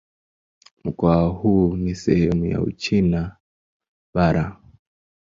Mkoa 0.83 1.25
huu 1.27 1.75
ni 1.77 1.95
sehemu 1.95 2.45
ya 2.45 2.61
Uchina 2.61 3.37
Bara. 4.13 4.59